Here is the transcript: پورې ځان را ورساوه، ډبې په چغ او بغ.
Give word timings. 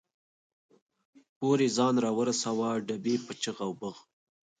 پورې 1.37 1.67
ځان 1.77 1.95
را 2.05 2.11
ورساوه، 2.17 2.69
ډبې 2.87 3.15
په 3.25 3.31
چغ 3.41 3.57
او 3.65 3.71
بغ. 3.79 3.95